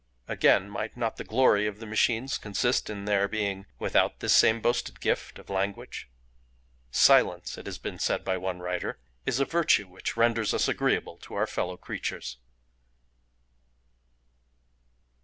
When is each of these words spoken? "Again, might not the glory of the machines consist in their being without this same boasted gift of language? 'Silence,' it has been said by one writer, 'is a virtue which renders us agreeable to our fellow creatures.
"Again, 0.27 0.67
might 0.67 0.97
not 0.97 1.17
the 1.17 1.23
glory 1.23 1.67
of 1.67 1.77
the 1.79 1.85
machines 1.85 2.39
consist 2.39 2.89
in 2.89 3.05
their 3.05 3.27
being 3.27 3.67
without 3.77 4.19
this 4.19 4.35
same 4.35 4.59
boasted 4.59 4.99
gift 4.99 5.37
of 5.37 5.47
language? 5.47 6.09
'Silence,' 6.89 7.55
it 7.55 7.67
has 7.67 7.77
been 7.77 7.99
said 7.99 8.25
by 8.25 8.35
one 8.35 8.61
writer, 8.61 8.99
'is 9.27 9.39
a 9.39 9.45
virtue 9.45 9.87
which 9.87 10.17
renders 10.17 10.55
us 10.55 10.67
agreeable 10.67 11.17
to 11.19 11.35
our 11.35 11.45
fellow 11.45 11.77
creatures. 11.77 12.39